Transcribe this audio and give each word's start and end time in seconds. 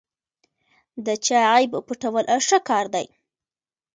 د 1.05 1.07
چا 1.25 1.39
عیب 1.51 1.71
پټول 1.87 2.25
ښه 2.47 2.59
کار 2.69 2.85
دی. 2.95 3.05